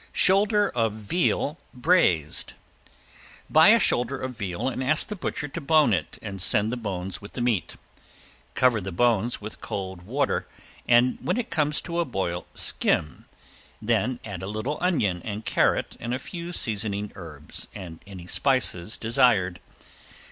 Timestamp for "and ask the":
4.67-5.15